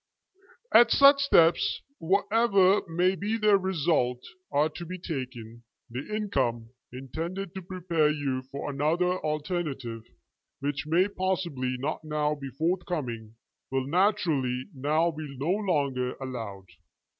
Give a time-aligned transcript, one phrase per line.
[0.73, 4.17] "As such steps, whatever may be their result,
[4.51, 10.01] are to be taken, the income, intended to prepare you for another alternative,
[10.59, 13.35] which may possibly not now be forth coming,
[13.69, 16.65] will naturally now be no longer allowed.